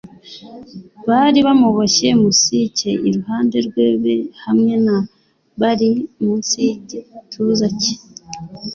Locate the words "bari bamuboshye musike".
1.09-2.89